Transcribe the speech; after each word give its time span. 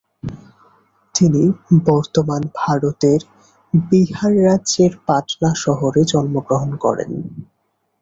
তিনি 1.15 1.43
বর্তমান 1.87 2.41
ভারতের 2.59 3.19
বিহার 3.73 4.33
রাজ্যের 4.45 4.91
পাটনা 5.07 5.49
শহরে 5.63 6.01
জন্মগ্রহণ 6.11 6.71
করেন। 6.77 7.11